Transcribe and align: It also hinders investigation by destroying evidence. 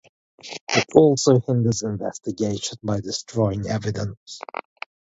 It 0.69 0.87
also 0.95 1.41
hinders 1.41 1.83
investigation 1.83 2.79
by 2.81 3.01
destroying 3.01 3.67
evidence. 3.67 4.39